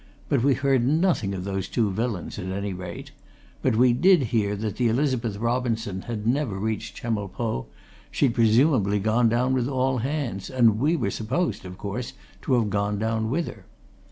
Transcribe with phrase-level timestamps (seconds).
[0.29, 3.11] But we heard nothing of those two villains, at any rate.
[3.61, 7.67] But we did hear that the Elizabeth Robinson had never reached Chemulpo
[8.09, 12.71] she'd presumably gone down with all hands, and we were supposed, of course, to have
[12.71, 13.65] gone down with her.